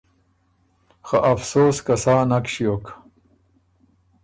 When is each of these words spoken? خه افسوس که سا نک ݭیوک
خه 1.07 1.17
افسوس 1.31 1.77
که 1.85 1.95
سا 2.03 2.15
نک 2.29 2.45
ݭیوک 2.53 2.85